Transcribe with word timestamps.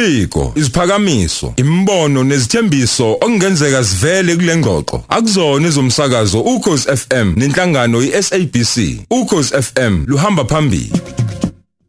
Imibiko, 0.00 0.52
isiphakamiso, 0.56 1.54
imbono 1.56 2.24
nezithembiso 2.24 3.12
okungenzeka 3.12 3.84
sivele 3.84 4.36
kule 4.36 4.56
ngxoxo 4.56 5.04
akuzona 5.08 5.68
izomsakazo 5.68 6.40
ukhozi 6.40 6.88
FM 6.96 7.34
nenhlangano 7.36 8.02
iSABC. 8.02 9.04
Ukhozi 9.10 9.62
FM 9.62 10.04
luhamba 10.06 10.44
phambili. 10.44 10.92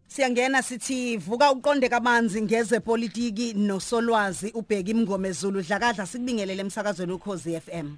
Siyangena 0.07 0.61
sithi 0.61 1.17
vuka 1.17 1.51
uqonde 1.51 1.89
kamanzi 1.89 2.41
ngeze 2.41 2.79
politiki 2.79 3.53
nosolwazi 3.53 4.51
ubheka 4.53 4.91
imngome 4.91 5.31
Zulu 5.31 5.61
dlakadla 5.61 6.05
sikubingelele 6.05 6.61
emsakazweni 6.61 7.13
ukhozi 7.13 7.59
FM. 7.59 7.95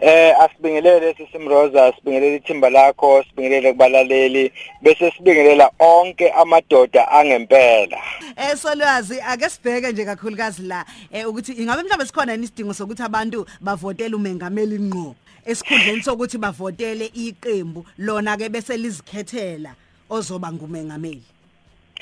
Eh 0.00 0.34
asibingelele 0.40 1.14
sisimroza 1.14 1.92
sibingelele 1.92 2.36
ithimba 2.36 2.70
lakho 2.70 3.24
sibingelele 3.28 3.72
kubalaleli 3.72 4.52
bese 4.82 5.12
sibingelela 5.16 5.70
onke 5.78 6.30
amadoda 6.30 7.08
angempela. 7.08 7.98
Eh 8.36 8.56
solwazi 8.56 9.20
ake 9.20 9.48
sibheke 9.48 9.92
nje 9.92 10.04
kakhulukazi 10.04 10.62
la 10.62 10.84
eh 11.12 11.28
ukuthi 11.28 11.52
ingabe 11.52 11.82
mhlawumbe 11.82 12.06
sikhona 12.06 12.34
isidingo 12.34 12.74
sokuthi 12.74 13.02
abantu 13.02 13.46
bavotele 13.60 14.14
umengameli 14.16 14.78
ngqo 14.78 15.14
esikhundleni 15.46 16.02
sokuthi 16.02 16.38
bavotele 16.38 17.06
iqembu 17.14 17.86
lona 17.98 18.36
ke 18.36 18.48
bese 18.48 18.76
lizikhethela 18.76 19.74
ozoba 20.10 20.52
ngumengameli. 20.52 21.22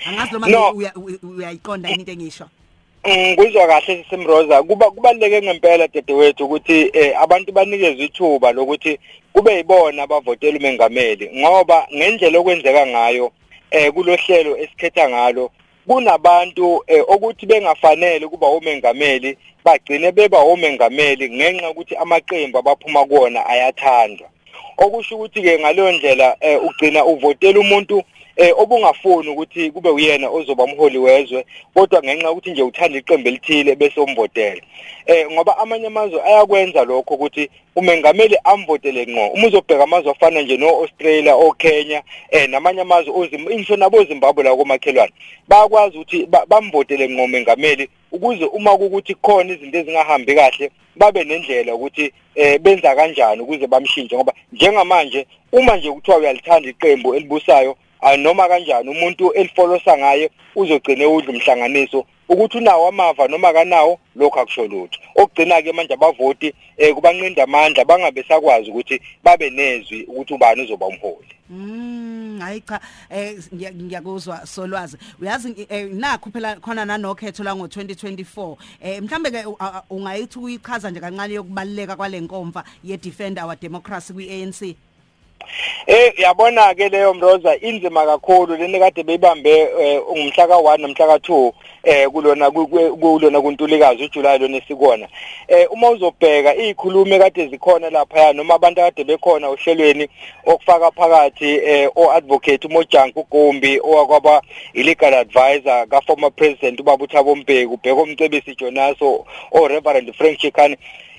Angazi 0.06 0.32
noma 0.32 0.46
uyayiqonda 1.23 1.90
into 1.90 2.12
engisho. 2.12 2.48
Ngizwa 3.16 3.66
kahle 3.66 4.04
sisimroza. 4.04 4.62
Kuba 4.62 4.90
kubaleke 4.90 5.42
ngempela 5.42 5.88
dedewethu 5.88 6.44
ukuthi 6.44 6.90
eh, 6.92 7.20
abantu 7.20 7.52
banikezwe 7.52 8.04
ithuba 8.04 8.52
lokuthi 8.52 8.98
kube 9.32 9.56
yibona 9.56 10.02
abavotela 10.02 10.58
umengameli 10.58 11.30
ngoba 11.36 11.86
ngendlela 11.94 12.38
okwenzeka 12.38 12.86
ngayo 12.86 13.32
eh 13.70 13.92
kulohlelo 13.92 14.56
esikhetha 14.56 15.08
ngalo 15.08 15.50
kunabantu 15.86 16.84
eh, 16.86 17.04
ukuthi 17.08 17.46
bengafanele 17.46 18.28
kuba 18.28 18.48
umengameli 18.48 19.38
bagcine 19.64 20.12
beba 20.12 20.45
umengameli 20.45 21.30
ngenxa 21.30 21.70
ukuthi 21.70 21.96
amaqembu 21.96 22.59
abaphuma 22.59 23.04
kuona 23.04 23.46
ayathandwa. 23.46 24.28
Okusho 24.78 25.16
ukuthi 25.16 25.43
ke 25.43 25.59
ngaleyo 25.59 25.93
ndlela 25.93 26.37
eh, 26.40 26.65
ugcina 26.65 27.04
uvotela 27.04 27.60
umuntu 27.60 28.02
eh 28.38 28.52
obungafuni 28.56 29.28
ukuthi 29.28 29.70
kube 29.70 29.90
uyena 29.90 30.30
ozoba 30.30 30.64
umholi 30.64 30.98
wezwe 30.98 31.44
kodwa 31.74 32.02
ngenxa 32.02 32.30
ukuthi 32.30 32.50
nje 32.50 32.62
uthanda 32.62 32.98
iqembu 32.98 33.28
elithile 33.28 33.74
bese 33.74 34.00
umbotela 34.00 34.62
eh 35.06 35.26
ngoba 35.30 35.58
amanye 35.58 35.86
amazwe 35.86 36.22
ayakwenza 36.22 36.84
lokho 36.84 37.14
ukuthi 37.14 37.50
umengameli 37.76 38.36
amvotele 38.44 39.06
ngqo. 39.06 39.26
Uma 39.26 39.46
uzobheka 39.46 39.84
amazwe 39.84 40.10
afana 40.10 40.42
nje 40.42 40.56
no-Australia 40.56 41.36
o-Kenya 41.36 42.02
eh 42.30 42.48
namanye 42.48 42.80
amazwe 42.80 43.30
ingisho 43.50 43.76
nabo 43.76 44.04
Zimbabwe 44.04 44.44
la 44.44 44.56
komakhelwane 44.56 45.12
bayakwazi 45.48 45.98
ukuthi 45.98 46.26
bamvotele 46.48 47.09
ngqo 47.09 47.24
umengameli 47.24 47.88
ukuze 48.12 48.44
uma 48.44 48.76
kukuthi 48.76 49.14
khona 49.14 49.52
izinto 49.52 49.78
ezingahambi 49.78 50.34
kahle 50.34 50.70
babe 50.96 51.24
nendlela 51.24 51.74
ukuthi 51.74 52.12
eh 52.34 52.60
benza 52.60 52.94
kanjani 52.94 53.42
ukuze 53.42 53.66
bamshintshe. 53.66 54.16
Ngoba 54.16 54.32
njengamanje 54.52 55.26
uma 55.52 55.76
nje 55.76 55.92
kuthiwa 55.92 56.16
uyalithanda 56.16 56.68
iqembu 56.68 57.14
elibusayo 57.14 57.76
noma 58.18 58.49
kanjani 58.49 58.88
umuntu 58.91 59.32
elifolosa 59.32 59.99
ngaye 59.99 60.30
uzogcina 60.57 61.09
udla 61.09 61.32
umhlanganiso 61.32 62.05
ukuthi 62.29 62.59
unawo 62.59 62.88
amava 62.88 63.29
noma 63.29 63.52
kanawo 63.52 63.99
lokho 64.16 64.41
akusho 64.41 64.66
lutho. 64.66 64.99
Okugcina 65.16 65.62
ke 65.62 65.72
manje 65.72 65.94
abavoti 65.94 66.53
eh 66.77 66.94
kubanqinda 66.94 67.44
amandla 67.44 67.84
bangabe 67.84 68.22
sakwazi 68.28 68.71
ukuthi 68.71 69.00
babe 69.25 69.50
nezwi 69.50 70.05
ukuthi 70.05 70.34
ubani 70.34 70.62
uzoba 70.62 70.87
umholi. 70.87 71.34
Mm 71.50 72.38
hayi 72.41 72.60
cha 72.60 72.81
eh 73.10 73.37
ngiyakuzwa 73.53 74.47
solwazi. 74.47 74.97
Uyazi 75.21 75.66
nakho 75.93 76.31
phela 76.31 76.56
khona 76.56 76.84
nanokhetho 76.84 77.44
la 77.44 77.53
ngo2024 77.53 78.56
eh 78.83 79.03
mhlambe 79.03 79.31
ke 79.31 79.44
ungayithi 79.91 80.38
uyichaza 80.38 80.91
nje 80.91 81.00
kancane 81.00 81.34
yokubaleka 81.34 81.97
kwalenkomfa 81.97 82.65
ye 82.84 82.97
defend 82.97 83.38
our 83.38 83.56
democracy 83.56 84.12
kwiANC 84.12 84.77
Eh 85.87 86.12
yabona 86.19 86.75
ke 86.75 86.88
leyo 86.88 87.15
mroza 87.15 87.56
inzima 87.56 88.06
kakhulu 88.06 88.56
leni 88.56 88.78
kade 88.78 89.03
beyibambe 89.03 89.69
ngumhla 90.10 90.44
ka1 90.44 90.81
nomhla 90.81 91.06
ka2 91.06 91.53
eh 91.82 92.09
kulona 92.09 92.50
kulona 92.50 93.41
kuntulikazi 93.41 94.04
uJuly 94.04 94.38
lona 94.38 94.56
esikona. 94.56 95.09
Eh 95.48 95.66
uma 95.72 95.91
uzobheka 95.91 96.54
izikhulume 96.54 97.19
kade 97.19 97.47
zikhona 97.47 97.91
lapha 97.91 98.32
noma 98.32 98.54
abantu 98.54 98.81
kade 98.81 99.04
bekhona 99.04 99.48
ohlelweni 99.48 100.09
okufaka 100.47 100.91
phakathi 100.91 101.60
eh 101.65 101.91
oadvocate 101.97 102.66
uMojanku 102.66 103.27
Gombi 103.31 103.81
owakwaba 103.81 104.43
illegal 104.75 105.15
advisor 105.15 105.87
ka 105.88 106.00
former 106.00 106.31
president 106.31 106.81
ubaba 106.81 107.04
uThabo 107.04 107.37
Mbeki 107.37 107.66
ubheka 107.66 108.03
umcebisi 108.03 108.54
Jonaso 108.54 109.25
o 109.53 109.69
Reverend 109.69 110.15
Frank 110.15 110.38
Chikane 110.38 110.77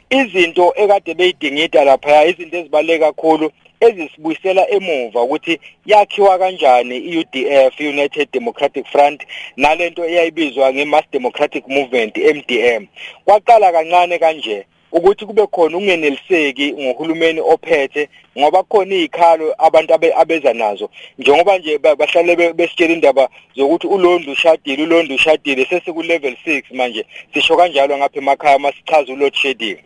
izinto 0.09 0.73
ekade 0.75 1.13
beyidingida 1.13 1.83
lapha 1.83 2.25
izinto 2.25 2.57
ezibaleka 2.57 3.05
kakhulu 3.05 3.51
ezisibuyisela 3.79 4.69
emuva 4.75 5.21
ukuthi 5.23 5.59
yakhiwa 5.85 6.37
kanjani 6.39 6.97
iUDF 6.97 7.79
United 7.79 8.27
Democratic 8.31 8.85
Front 8.87 9.19
nalento 9.57 10.05
eyayibizwa 10.05 10.73
ngeMass 10.73 11.05
Democratic 11.11 11.67
Movement 11.67 12.17
MDM 12.17 12.85
kwaqala 13.25 13.71
kancane 13.71 14.19
kanje. 14.19 14.65
Ukuthi 14.91 15.25
kube 15.25 15.47
khona 15.47 15.77
ungeneliseki 15.77 16.73
ngohulumeni 16.73 17.39
ophethe 17.39 18.09
ngoba 18.37 18.63
khona 18.63 18.95
izikhalo 18.95 19.55
abantu 19.57 19.93
abeza 19.93 20.53
nazo. 20.53 20.89
Njengoba 21.17 21.57
nje 21.57 21.77
bahlale 21.77 22.53
besitshela 22.53 22.93
indaba 22.93 23.29
zokuthi 23.55 23.87
ulondo 23.87 24.31
ushadile 24.31 24.83
ulondo 24.83 25.15
ushadile 25.15 25.65
sesiku 25.65 26.03
level 26.03 26.35
6 26.47 26.63
manje 26.71 27.05
sisho 27.33 27.57
kanjalo 27.57 27.97
ngapha 27.97 28.19
emakhaya 28.19 28.59
masichaza 28.59 29.13
uload 29.13 29.33
shedding 29.33 29.77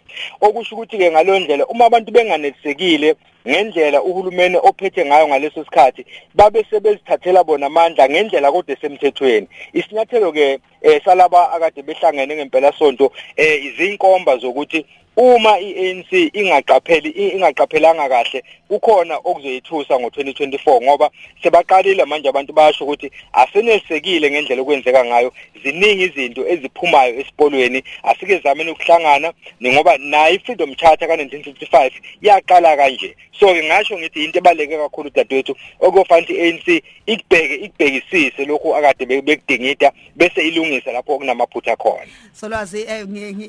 okusho 0.41 0.75
ukuthi 0.75 0.97
ke 0.97 1.11
ngalo 1.11 1.39
ndlela 1.39 1.65
uma 1.67 1.85
abantu 1.85 2.11
benganelisekile 2.11 3.15
ngendlela 3.47 4.03
uhulumeni 4.03 4.57
ophethe 4.57 5.05
ngayo 5.05 5.27
ngaleso 5.27 5.63
sikhathi 5.63 6.05
babe 6.35 6.65
sebezithathela 6.69 7.43
bona 7.43 7.65
amandla 7.65 8.09
ngendlela 8.09 8.51
kodwa 8.51 8.73
esemthethweni 8.75 9.47
isinyathelo 9.73 10.31
ke 10.31 10.59
salaba 11.05 11.51
akade 11.51 11.81
behlangene 11.81 12.35
ngempela 12.35 12.71
sonto 12.79 13.11
izinkomba 13.37 14.37
zokuthi 14.37 14.85
uma 15.15 15.59
iANC 15.59 16.11
ingaqapheli 16.33 17.09
ingaqaphelanga 17.09 18.09
kahle 18.09 18.43
kukhona 18.67 19.15
okuzoyithusa 19.23 19.93
ngo2024 19.95 20.81
ngoba 20.81 21.09
sebaqalile 21.43 22.05
manje 22.05 22.29
abantu 22.29 22.53
bayasho 22.53 22.83
ukuthi 22.83 23.11
asenelisekile 23.33 24.31
ngendlela 24.31 24.61
okwenzeka 24.61 25.05
ngayo. 25.05 25.33
Ziningi 25.63 26.03
izinto 26.03 26.47
eziphumayo 26.47 27.19
esipoliweni 27.19 27.83
asike 28.03 28.37
zameni 28.39 28.71
ukuhlangana 28.71 29.33
ngoba 29.63 29.97
nayo 29.97 30.35
iFreedom 30.35 30.75
Charter 30.75 31.07
ka1955 31.07 31.91
yaqala 32.21 32.77
kanje. 32.77 33.15
So 33.39 33.47
ke 33.47 33.63
ngasho 33.63 33.97
ngithi 33.97 34.25
into 34.25 34.39
ebaleke 34.39 34.77
kakhulu 34.77 35.09
dadewethu 35.09 35.55
okufanele 35.79 36.33
iANC 36.33 36.83
ikubheke 37.05 37.55
ikubhekisise 37.55 38.45
lokhu 38.45 38.75
akade 38.75 39.05
bekudingida 39.05 39.91
bese 40.15 40.41
ilungisa 40.47 40.91
lapho 40.91 41.17
kunamaphutha 41.17 41.75
khona. 41.75 42.07
Solwazi 42.33 42.81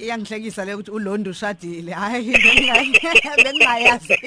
iyangihlekisa 0.00 0.64
le 0.64 0.74
ukuthi 0.74 0.90
ulondo 0.90 1.30
ushadile. 1.30 1.92
Hayi 1.92 2.32
bengayazi 3.44 4.18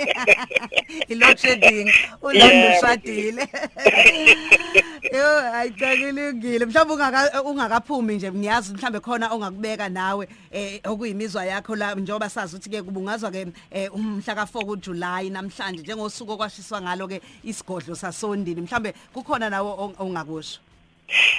load 1.20 1.38
shedding 1.42 1.92
ulondo 2.22 2.68
ushadile. 2.78 3.48
yo 5.18 5.54
ayicakelungile 5.54 6.66
mhlawumbe 6.66 6.94
ungaka 6.94 7.44
ungakaphumi 7.44 8.16
nje 8.16 8.32
ngiyazi 8.32 8.74
mhlambe 8.74 9.00
khona 9.00 9.32
ongakubeka 9.34 9.90
nawe 9.90 10.28
eh 10.52 10.80
okuyimizwa 10.84 11.46
yakho 11.46 11.76
la 11.76 11.96
njengoba 11.96 12.30
sazi 12.30 12.56
ukuthi 12.56 12.70
ke 12.70 12.84
kubungazwa 12.84 13.32
ke 13.32 13.48
umhla 13.94 14.34
ka4 14.36 14.66
kuJuly 14.66 15.30
namhlanje 15.30 15.82
njengosuku 15.82 16.32
okwashiswa 16.32 16.82
ngalo 16.82 17.08
ke 17.08 17.22
isigodlo 17.44 17.96
sasondini. 17.96 18.62
Mhlambe 18.62 18.94
kukhona 19.14 19.50
nawo 19.50 19.94
ongakusho. 20.00 20.67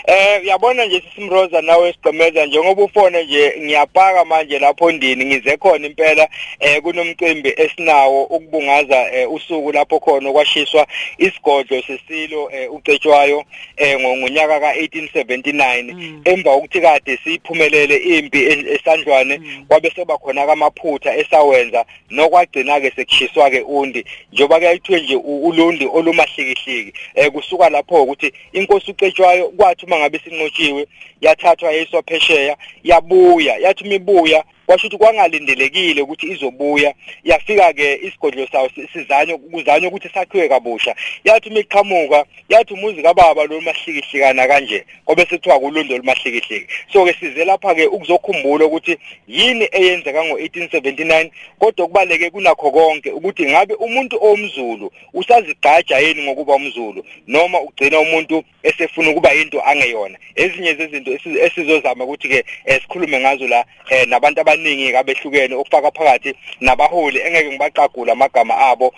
Eh 0.06 0.42
uyabona 0.42 0.84
nje 0.84 1.00
sisimroza 1.00 1.62
nawe 1.62 1.92
sigqemeza 1.92 2.46
njengoba 2.46 2.82
ufone 2.82 3.24
nje 3.24 3.54
ngiyapaka 3.58 4.24
manje 4.24 4.58
lapho 4.58 4.92
ndini 4.92 5.24
ngize 5.24 5.56
khona 5.56 5.86
impela 5.86 6.28
eh 6.60 6.82
kunomcimbi 6.82 7.54
esinawo 7.56 8.22
ukubungaza 8.22 9.12
eh, 9.12 9.32
usuku 9.32 9.72
lapho 9.72 10.00
khona 10.00 10.32
kwashiswa 10.32 10.86
isigodlo 11.18 11.82
sesilo 11.82 12.50
eh, 12.52 12.72
ucetshwayo 12.72 13.44
eh 13.76 14.00
ngonyaka 14.00 14.58
ka1879 14.58 15.94
mm. 15.94 16.20
emva 16.24 16.56
ukuthi 16.56 16.80
kade 16.80 17.18
siphumelele 17.24 17.96
impi 17.96 18.44
esandlwane 18.74 19.38
mm. 19.38 19.64
kwabe 19.68 19.92
seba 19.96 20.18
khona 20.18 20.46
kamaphutha 20.46 21.16
esawenza 21.16 21.84
nokwagcina 22.10 22.80
ke 22.80 22.92
sekushiswa 22.96 23.50
ke 23.50 23.60
undi 23.60 24.04
njoba 24.32 24.60
kayithwe 24.60 25.00
nje 25.00 25.16
ulundi 25.16 25.88
olumahlikihliki 25.92 26.92
kusuka 27.32 27.70
lapho 27.70 28.02
ukuthi 28.02 28.32
inkosi 28.52 28.90
ucetshwayo 28.90 29.52
kwathi 29.58 29.86
uma 29.86 29.98
ngabe 29.98 30.20
sinqotshiwe 30.24 30.86
yathathwa 31.20 31.72
yayiswa 31.72 32.02
phesheya 32.02 32.56
yabuya 32.84 33.56
yathi 33.58 33.84
mibuya 33.84 34.44
washo 34.68 34.86
ukuthi 34.86 34.96
kwangalindelekile 34.96 36.02
ukuthi 36.02 36.26
izobuya. 36.26 36.94
Yafika 37.24 37.72
ke 37.72 38.00
isigodlo 38.02 38.46
sawo 38.52 38.70
sizanye 38.92 39.36
kuzanywa 39.36 39.88
ukuthi 39.88 40.08
sakhiwe 40.08 40.48
kabusha. 40.48 40.94
Yathi 41.24 41.50
miqhamuka 41.50 42.24
yathi 42.48 42.74
umuzi 42.74 43.02
kababa 43.02 43.44
lo 43.44 43.60
mahlikihlikana 43.60 44.48
kanje 44.48 44.84
ngoba 45.04 45.26
sethiwa 45.26 45.60
kulundo 45.60 45.96
lumahlikihliki 45.96 46.66
so 46.92 47.04
ke 47.04 47.12
size 47.20 47.44
lapha 47.44 47.74
ke 47.74 47.86
ukuzokhumbula 47.86 48.64
ukuthi 48.66 48.98
yini 49.28 49.68
eyenzeka 49.72 50.22
ngo1879 50.22 51.30
kodwa 51.58 51.86
kubaleke 51.86 52.30
kunakho 52.30 52.70
konke 52.70 53.10
ukuthi 53.10 53.46
ngabe 53.46 53.74
umuntu 53.74 54.24
omzulu 54.24 54.92
usazigqaja 55.14 55.98
yini 55.98 56.22
ngokuba 56.22 56.54
umzulu 56.54 57.04
noma 57.26 57.60
ugcina 57.60 58.00
umuntu 58.00 58.44
esefuna 58.62 59.10
ukuba 59.10 59.34
into 59.34 59.62
angeyona. 59.62 60.18
Ezinye 60.34 60.74
zezinto 60.74 61.12
esizozama 61.46 62.04
ukuthi 62.04 62.28
ke 62.28 62.44
sikhulume 62.66 63.20
ngazo 63.20 63.48
la 63.48 63.64
nabantu 64.06 64.40
abaningi 64.58 64.92
kabehlukene 64.92 65.54
okufaka 65.54 65.90
phakathi 65.90 66.34
nabaholi 66.60 67.18
engeke 67.18 67.50
ngibaqagula 67.50 68.12
amagama 68.12 68.54
abo 68.58 68.94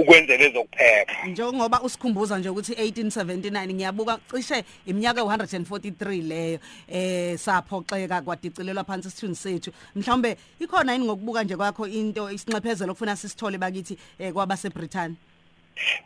ukwenzela 0.00 0.44
ezokuphepha. 0.44 1.26
Njengoba 1.26 1.82
usikhumbuza 1.82 2.38
nje 2.38 2.48
ukuthi 2.48 2.72
1879 2.72 3.74
ngiyabuka 3.74 4.18
cishe 4.30 4.64
iminyaka 4.86 5.22
u143 5.22 6.28
leyo 6.28 6.58
eh 6.88 7.38
saphoxeka 7.38 8.22
kwadicilelwa 8.22 8.84
phansi 8.84 9.08
isithunzi 9.08 9.40
sethu. 9.40 9.70
Mhlawumbe 9.94 10.36
ikhona 10.60 10.92
yini 10.92 11.04
ngokubuka 11.04 11.44
nje 11.44 11.56
kwakho 11.56 11.86
into 11.86 12.30
isinxephezelo 12.30 12.92
ofuna 12.92 13.16
sisithole 13.16 13.58
bakithi 13.58 13.98
kwabase 14.32 14.70
Britain 14.70 15.16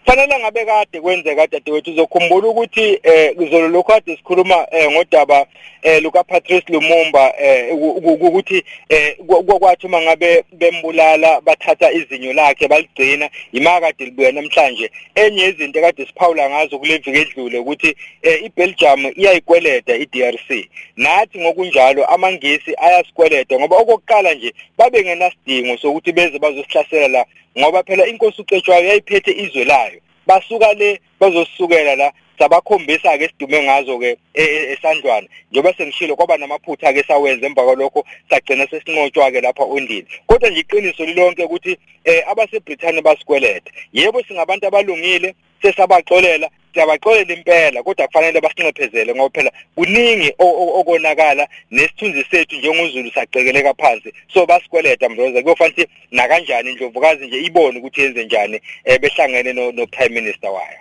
fanele 0.07 0.39
ngabe 0.39 0.65
kade 0.65 1.01
kwenzeka 1.01 1.47
dadewethu 1.47 1.91
uzokhumbula 1.91 2.49
ukuthi 2.49 3.01
eh 3.03 3.35
kuzolo 3.37 3.69
lokho 3.69 3.93
kade 3.93 4.17
sikhuluma 4.17 4.67
ngodaba 4.91 5.47
eh 5.83 6.03
luka 6.03 6.25
Patrice 6.25 6.73
Lumumba 6.73 7.33
eh 7.39 7.75
ukuthi 7.75 8.65
eh 8.89 9.17
kwathi 9.59 9.87
uma 9.87 10.01
ngabe 10.01 10.45
bembulala 10.53 11.41
bathatha 11.41 11.93
izinyo 11.93 12.33
lakhe 12.33 12.69
baligcina 12.69 13.31
imakade 13.53 14.05
libuya 14.05 14.33
namhlanje. 14.33 14.91
Enye 15.15 15.49
izinto 15.49 15.81
kade 15.81 16.07
siphawula 16.07 16.51
ngazo 16.51 16.79
kule 16.79 16.99
viki 16.99 17.11
edlule 17.11 17.59
ukuthi 17.59 17.97
iBelgium 18.45 19.13
iyayikweleda 19.17 19.97
iDRC 19.97 20.69
nathi 20.97 21.39
ngokunjalo 21.39 22.07
amangisi 22.07 22.75
ayasikweleda 22.77 23.59
ngoba 23.59 23.77
okokuqala 23.77 24.35
nje 24.35 24.55
babe 24.79 25.03
ngenasidingo 25.03 25.77
sokuthi 25.77 26.13
beze 26.13 26.39
bazosihlasela 26.39 27.09
la 27.09 27.27
ngoba 27.59 27.83
phela 27.83 28.07
inkosi 28.07 28.41
ucetshwayo 28.41 28.89
yayiphethe 28.89 29.33
izwe 29.33 29.65
layo. 29.65 30.01
Basuka 30.27 30.73
le 30.73 31.01
bazosukela 31.21 31.97
la 31.97 32.13
sabakhombisa 32.39 33.19
ke 33.19 33.29
sidume 33.29 33.63
ngazo 33.63 33.99
ke 33.99 34.19
esandlwana 34.35 35.29
njengoba 35.51 35.75
sengishilo 35.77 36.17
kwaba 36.17 36.37
namaphutha 36.37 36.93
ke 36.93 37.03
sawenza 37.03 37.47
emva 37.47 37.65
kwalokho 37.65 38.05
sagcina 38.31 38.67
sesinqotshwa 38.67 39.31
ke 39.31 39.41
lapha 39.41 39.65
ondini 39.65 40.07
kodwa 40.27 40.51
nje 40.51 40.61
iqiniso 40.61 41.05
lilonke 41.05 41.45
ukuthi 41.45 41.79
abaseBrithani 42.27 43.03
basikweleta 43.03 43.71
yebo 43.93 44.23
singabantu 44.23 44.67
abalungile 44.67 45.35
sesabaxolela 45.63 46.51
siyabaxolela 46.75 47.35
impela 47.35 47.83
kodwa 47.83 48.07
kufanele 48.07 48.41
basinxephezele 48.41 49.15
ngoba 49.15 49.31
phela 49.31 49.53
kuningi 49.75 50.35
okonakala 50.39 51.49
nesithunzi 51.71 52.25
sethu 52.31 52.57
njengozulu 52.57 53.11
sacekeleka 53.11 53.75
phansi. 53.75 54.13
So 54.35 54.47
basikweleta 54.47 55.09
mroza 55.09 55.43
kuyofanele 55.43 55.89
na 56.11 56.29
kanjani 56.29 56.71
indlovukazi 56.71 57.27
nje 57.27 57.41
ibone 57.41 57.79
ukuthi 57.79 58.01
yenze 58.01 58.25
njani 58.25 58.61
behlangene 59.01 59.53
no 59.53 59.87
prime 59.87 60.21
minister 60.21 60.51
wayo 60.51 60.79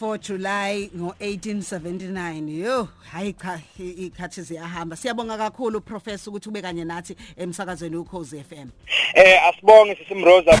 4 0.00 0.18
July 0.18 0.90
ngo1879 0.96 2.64
yo 2.64 2.88
hayi 3.12 3.32
cha 3.32 3.60
ikhathi 3.78 4.42
ziyahamba 4.42 4.96
siyabonga 4.96 5.38
kakhulu 5.38 5.80
professor 5.80 6.30
ukuthi 6.30 6.48
ube 6.48 6.62
kanye 6.62 6.84
nathi 6.84 7.16
emsakazweni 7.36 7.96
ukhozi 7.96 8.44
FM 8.50 8.68
eh 9.14 9.46
asibonge 9.46 9.94
sisimroza 9.94 10.60